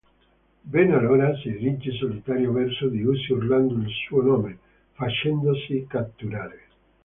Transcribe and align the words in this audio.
Ben 0.73 0.91
allora 0.93 1.35
si 1.37 1.51
dirige 1.51 1.91
solitario 1.91 2.51
verso 2.51 2.87
di 2.87 3.03
essi 3.07 3.33
urlando 3.33 3.75
il 3.75 3.93
suo 4.07 4.23
nome, 4.23 4.57
facendosi 4.93 5.85
catturare. 5.87 6.59